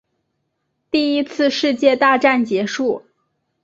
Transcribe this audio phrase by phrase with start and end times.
[0.89, 3.05] 第一次世界大战结束